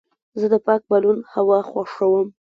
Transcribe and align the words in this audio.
زه 0.39 0.45
د 0.53 0.55
پاک 0.65 0.81
بالون 0.89 1.17
هوا 1.33 1.59
خوښوم. 1.69 2.27